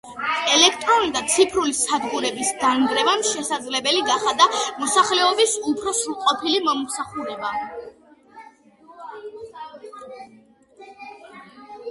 ელექტრონული 0.51 1.09
და 1.15 1.21
ციფრული 1.33 1.73
სადგურების 1.79 2.47
დანერგვამ 2.63 3.21
შესაძლებელი 3.31 3.99
გახადა 4.07 4.47
მოსახლეობის 4.83 5.53
უფრი 5.71 5.93
სრულყოფილი 5.97 6.63
მომსახურება. 6.69 7.53